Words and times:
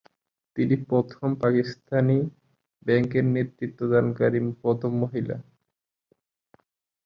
তিনি 0.57 0.75
প্রথম 0.89 1.27
পাকিস্তান 1.41 2.07
ব্যাংকের 2.85 3.25
নেতৃত্বদানকারী 3.35 4.39
প্রথম 4.61 4.91
মহিলা। 5.01 5.37